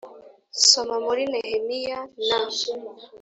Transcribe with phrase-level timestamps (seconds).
[0.67, 2.39] Soma muri Nehemiya na